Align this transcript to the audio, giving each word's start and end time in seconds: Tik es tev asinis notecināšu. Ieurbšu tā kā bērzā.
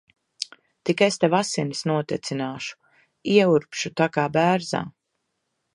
Tik 0.89 1.01
es 1.07 1.19
tev 1.23 1.35
asinis 1.39 1.83
notecināšu. 1.91 2.75
Ieurbšu 3.35 3.95
tā 4.01 4.11
kā 4.17 4.29
bērzā. 4.41 4.83